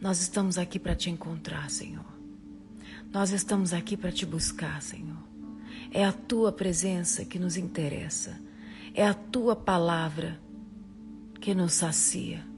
[0.00, 2.04] Nós estamos aqui para te encontrar, Senhor.
[3.12, 5.22] Nós estamos aqui para te buscar, Senhor.
[5.92, 8.40] É a tua presença que nos interessa.
[8.94, 10.40] É a tua palavra
[11.40, 12.49] que nos sacia.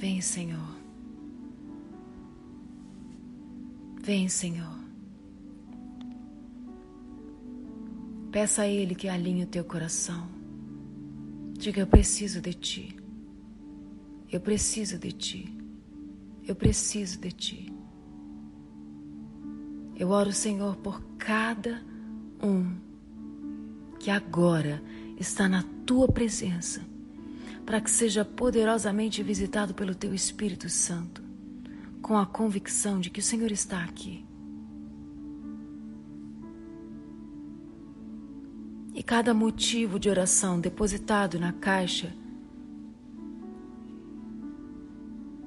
[0.00, 0.76] Vem, Senhor.
[4.02, 4.80] Vem, Senhor.
[8.32, 10.26] Peça a Ele que alinhe o teu coração.
[11.52, 12.96] Diga: Eu preciso de Ti.
[14.32, 15.54] Eu preciso de Ti.
[16.48, 17.70] Eu preciso de Ti.
[19.94, 21.84] Eu oro, Senhor, por cada
[22.42, 22.74] um
[23.98, 24.82] que agora
[25.18, 26.89] está na Tua presença
[27.64, 31.22] para que seja poderosamente visitado pelo Teu Espírito Santo,
[32.02, 34.24] com a convicção de que o Senhor está aqui.
[38.94, 42.12] E cada motivo de oração depositado na caixa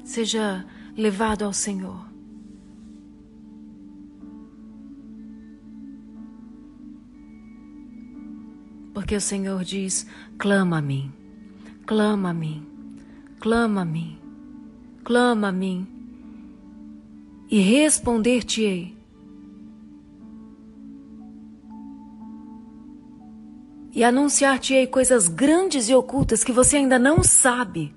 [0.04, 2.14] seja levado ao Senhor.
[8.94, 10.08] Porque o Senhor diz:
[10.38, 11.12] clama a mim.
[11.86, 12.66] Clama a mim,
[13.42, 14.18] clama a mim,
[15.04, 15.86] clama a mim,
[17.52, 18.98] e responder-te-ei.
[23.92, 27.94] E anunciar-te-ei coisas grandes e ocultas que você ainda não sabe.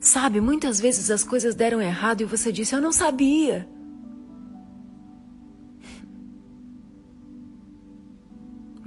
[0.00, 3.68] Sabe, muitas vezes as coisas deram errado e você disse: Eu não sabia.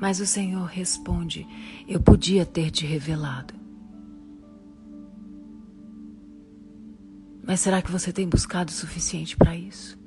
[0.06, 1.48] Mas o Senhor responde:
[1.88, 3.56] Eu podia ter te revelado.
[7.44, 9.98] Mas será que você tem buscado o suficiente para isso?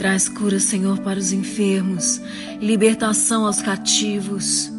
[0.00, 2.22] Traz cura, Senhor, para os enfermos,
[2.58, 4.72] libertação aos cativos.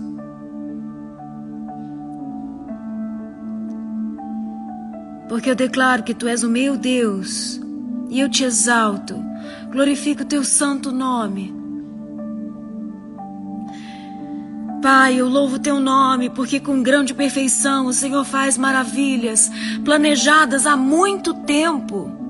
[5.30, 7.62] Porque eu declaro que Tu és o meu Deus
[8.10, 9.14] e eu te exalto,
[9.72, 11.54] glorifico o Teu santo nome.
[14.82, 19.52] Pai, eu louvo teu nome, porque com grande perfeição o Senhor faz maravilhas
[19.86, 22.21] planejadas há muito tempo.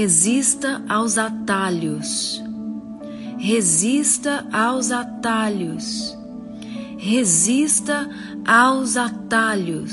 [0.00, 2.40] Resista aos atalhos.
[3.36, 6.16] Resista aos atalhos.
[6.96, 8.08] Resista
[8.46, 9.92] aos atalhos.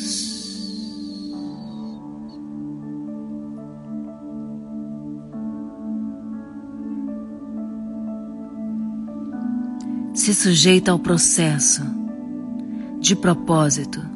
[10.14, 11.82] Se sujeita ao processo
[13.00, 14.15] de propósito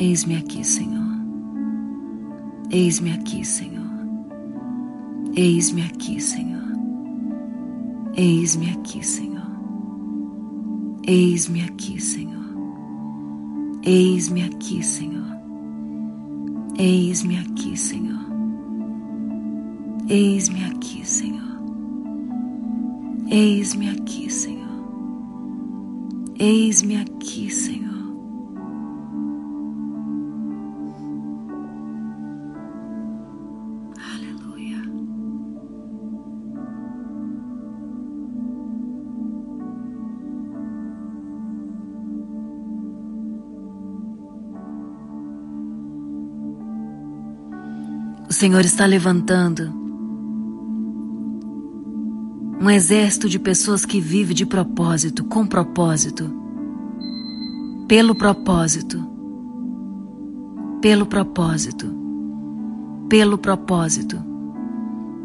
[0.00, 1.08] Eis-me aqui, Senhor.
[2.70, 3.82] Eis-me aqui, Senhor.
[5.34, 6.62] Eis-me aqui, Senhor.
[8.14, 9.42] Eis-me aqui, Senhor.
[11.04, 12.44] Eis-me aqui, Senhor.
[13.82, 15.36] Eis-me aqui, Senhor.
[16.78, 18.28] Eis-me aqui, Senhor.
[20.08, 21.58] Eis-me aqui, Senhor.
[23.28, 24.68] Eis-me aqui, Senhor.
[26.38, 27.77] Eis-me aqui, Senhor.
[48.38, 49.74] Senhor está levantando
[52.60, 56.30] um exército de pessoas que vive de propósito, com propósito,
[57.88, 59.04] pelo propósito,
[60.80, 61.92] pelo propósito,
[63.08, 64.22] pelo propósito,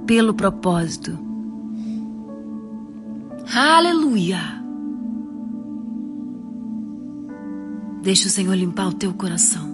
[0.08, 1.16] pelo propósito.
[3.56, 4.40] Aleluia!
[8.02, 9.73] Deixa o Senhor limpar o teu coração.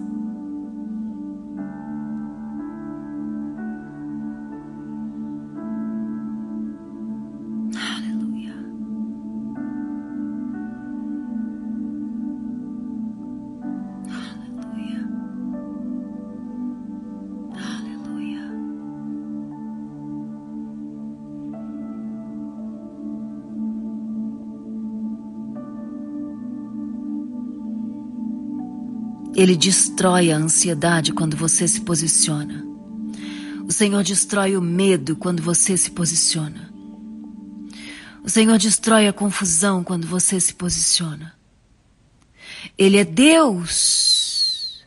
[29.40, 32.62] Ele destrói a ansiedade quando você se posiciona.
[33.66, 36.70] O Senhor destrói o medo quando você se posiciona.
[38.22, 41.34] O Senhor destrói a confusão quando você se posiciona.
[42.76, 44.84] Ele é Deus.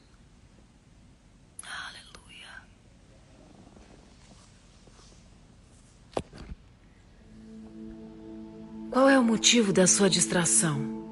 [1.64, 2.52] Aleluia.
[8.92, 11.03] Qual é o motivo da sua distração?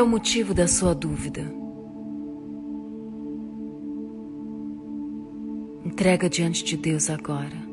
[0.00, 1.42] É o motivo da sua dúvida?
[5.84, 7.69] Entrega diante de Deus agora.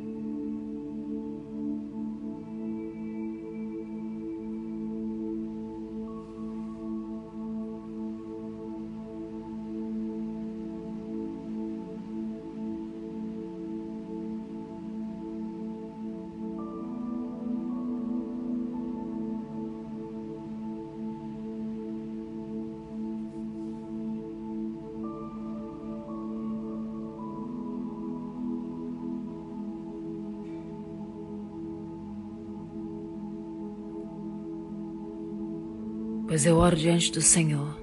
[36.38, 37.76] Pois eu oro diante do Senhor.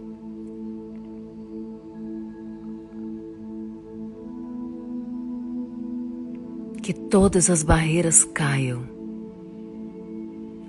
[6.81, 8.85] Que todas as barreiras caiam,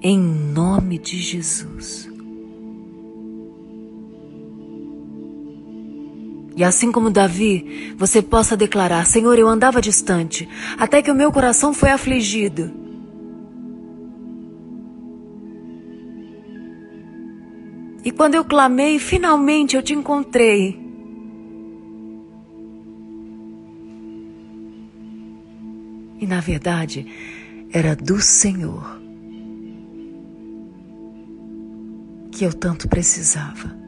[0.01, 2.09] em nome de Jesus.
[6.55, 11.31] E assim como Davi, você possa declarar: Senhor, eu andava distante, até que o meu
[11.31, 12.84] coração foi afligido.
[18.15, 20.79] Quando eu clamei, finalmente eu te encontrei.
[26.19, 27.05] E na verdade,
[27.71, 29.01] era do Senhor
[32.31, 33.84] que eu tanto precisava.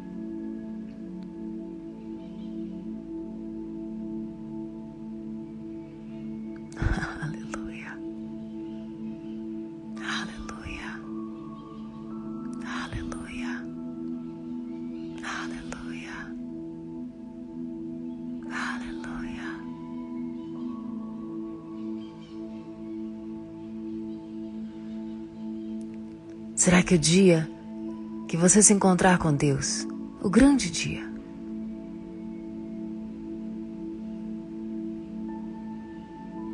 [26.78, 27.50] Será que o dia
[28.28, 29.88] que você se encontrar com Deus,
[30.22, 31.04] o grande dia,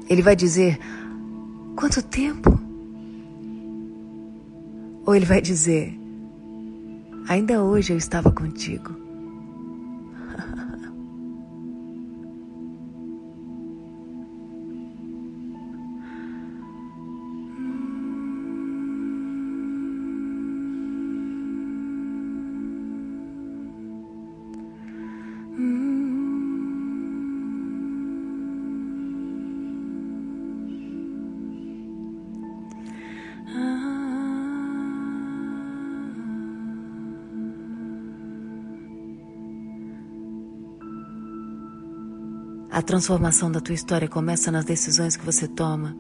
[0.10, 0.80] Ele vai dizer:
[1.76, 2.58] Quanto tempo?
[5.06, 5.94] Ou ele vai dizer:
[7.28, 9.03] Ainda hoje eu estava contigo.
[42.74, 45.96] A transformação da tua história começa nas decisões que você toma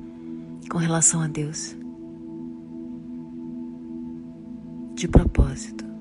[0.71, 1.78] com relação a Deus.
[4.95, 5.92] De propósito.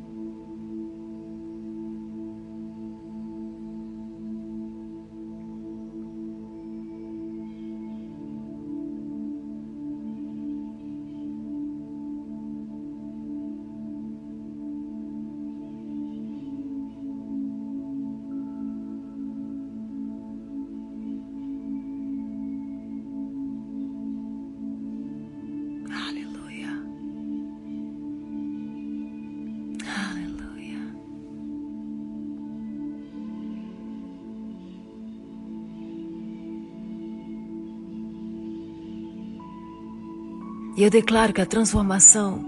[40.93, 42.45] Declaro que a transformação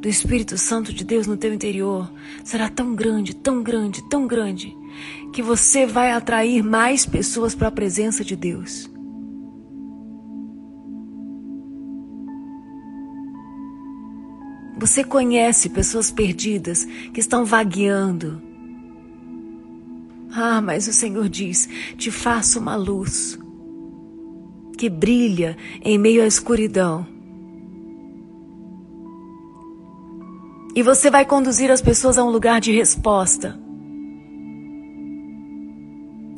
[0.00, 2.10] do Espírito Santo de Deus no teu interior
[2.42, 4.74] será tão grande, tão grande, tão grande,
[5.32, 8.90] que você vai atrair mais pessoas para a presença de Deus.
[14.78, 18.42] Você conhece pessoas perdidas que estão vagueando.
[20.32, 23.38] Ah, mas o Senhor diz: te faço uma luz
[24.76, 27.06] que brilha em meio à escuridão.
[30.74, 33.58] E você vai conduzir as pessoas a um lugar de resposta,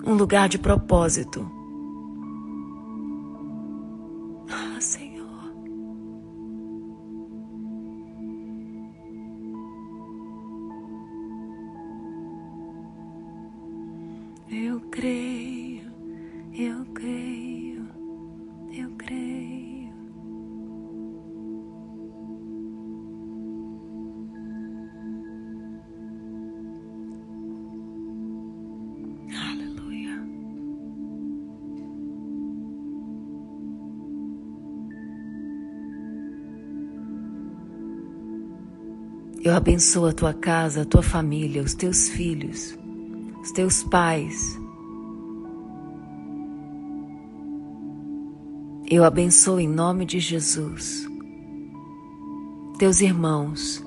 [0.07, 1.55] um lugar de propósito.
[39.57, 42.76] Abençoo a tua casa, a tua família, os teus filhos
[43.46, 44.61] os teus pais.
[48.90, 51.07] Eu abençoo em nome de Jesus,
[52.76, 53.84] teus irmãos.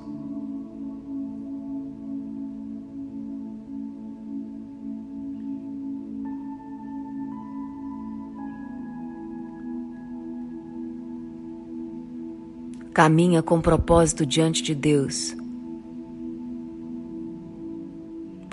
[12.94, 15.39] Caminha com propósito diante de Deus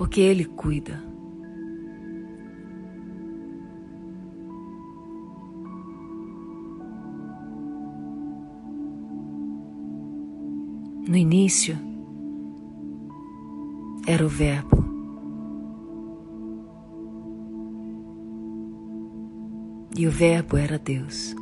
[0.07, 1.03] porque Ele cuida.
[11.05, 11.77] No início,
[14.07, 14.77] era o Verbo.
[19.97, 21.35] E o Verbo era Deus.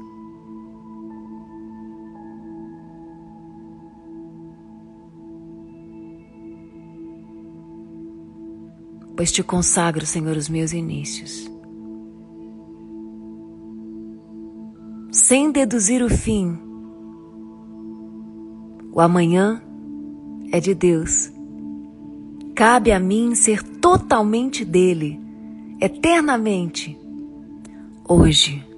[9.16, 11.50] Pois te consagro, Senhor, os meus inícios.
[15.12, 16.58] Sem deduzir o fim,
[18.92, 19.62] o amanhã
[20.52, 21.32] é de Deus.
[22.54, 25.20] Cabe a mim ser totalmente dele,
[25.82, 26.98] eternamente,
[28.08, 28.75] hoje.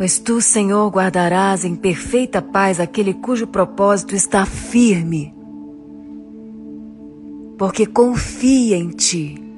[0.00, 5.34] Pois tu, Senhor, guardarás em perfeita paz aquele cujo propósito está firme,
[7.58, 9.49] porque confia em ti.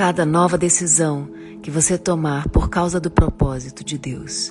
[0.00, 1.28] Cada nova decisão
[1.62, 4.50] que você tomar por causa do propósito de Deus.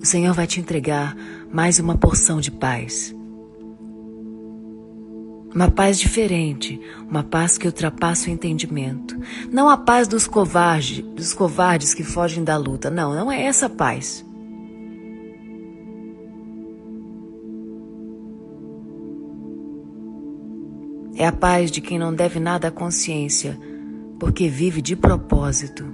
[0.00, 1.16] O Senhor vai te entregar
[1.48, 3.14] mais uma porção de paz.
[5.54, 9.16] Uma paz diferente, uma paz que ultrapassa o entendimento.
[9.48, 12.90] Não a paz dos covardes, dos covardes que fogem da luta.
[12.90, 14.26] Não, não é essa paz.
[21.14, 23.56] É a paz de quem não deve nada à consciência
[24.22, 25.84] porque vive de propósito.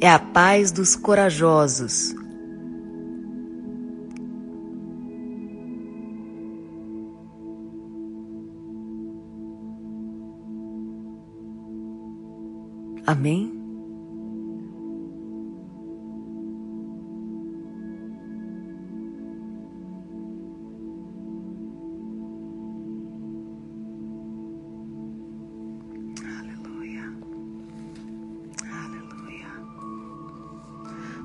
[0.00, 2.14] É a paz dos corajosos.
[13.06, 13.59] Amém?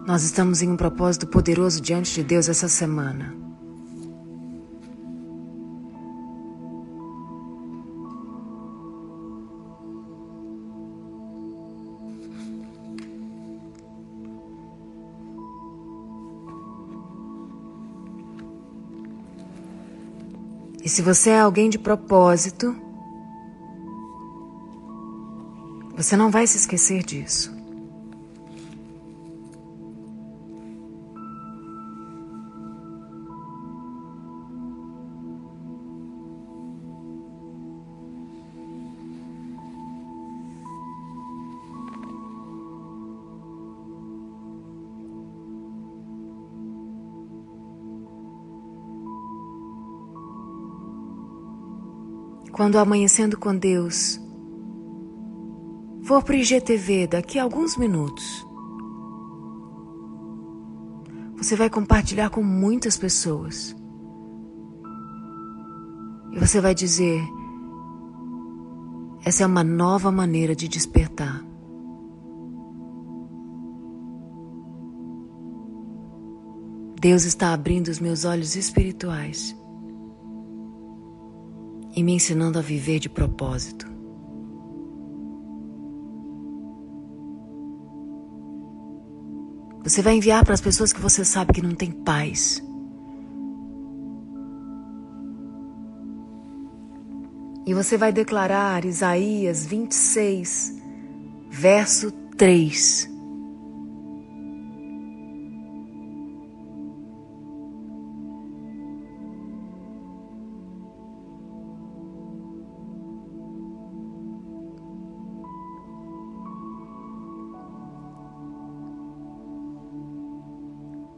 [0.06, 3.36] Nós estamos em um propósito poderoso diante de Deus essa semana.
[20.84, 22.76] E se você é alguém de propósito,
[25.98, 27.65] você não vai se esquecer disso.
[52.66, 54.20] Quando amanhecendo com Deus,
[56.02, 58.44] for para o IGTV daqui a alguns minutos,
[61.38, 63.76] você vai compartilhar com muitas pessoas.
[66.32, 67.22] E você vai dizer:
[69.24, 71.46] essa é uma nova maneira de despertar.
[77.00, 79.56] Deus está abrindo os meus olhos espirituais
[81.96, 83.88] e me ensinando a viver de propósito.
[89.84, 92.62] Você vai enviar para as pessoas que você sabe que não tem paz.
[97.68, 100.82] E você vai declarar Isaías 26,
[101.50, 103.15] verso 3.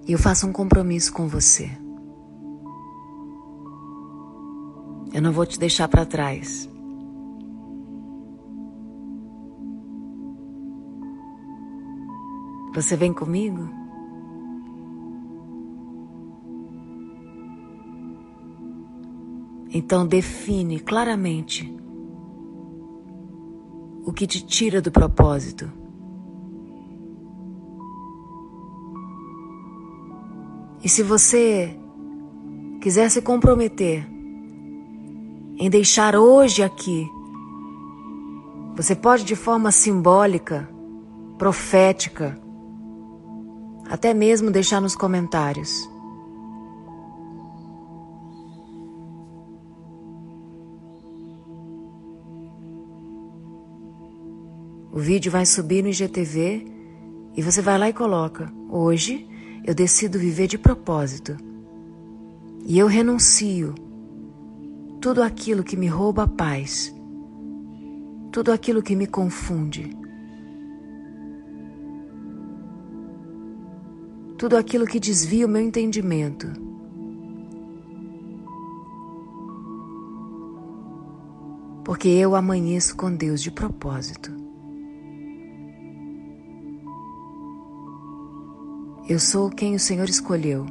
[0.08, 1.70] E eu faço um compromisso com você.
[5.14, 6.70] Eu não vou te deixar para trás.
[12.74, 13.68] Você vem comigo?
[19.74, 21.76] Então define claramente
[24.06, 25.77] o que te tira do propósito.
[30.84, 31.76] E se você
[32.82, 34.08] quiser se comprometer
[35.58, 37.08] em deixar hoje aqui,
[38.76, 40.70] você pode de forma simbólica,
[41.38, 42.40] profética,
[43.90, 45.90] até mesmo deixar nos comentários.
[54.92, 56.66] O vídeo vai subir no IGTV
[57.36, 59.27] e você vai lá e coloca: Hoje
[59.68, 61.36] eu decido viver de propósito.
[62.66, 63.76] E eu renuncio
[65.02, 66.96] tudo aquilo que me rouba a paz,
[68.32, 69.90] tudo aquilo que me confunde,
[74.38, 76.48] tudo aquilo que desvia o meu entendimento.
[81.84, 84.47] Porque eu amanheço com Deus de propósito.
[89.10, 90.66] Eu sou quem o Senhor escolheu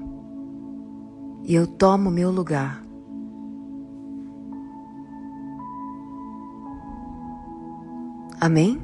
[1.42, 2.82] e eu tomo meu lugar.
[8.38, 8.78] Amém?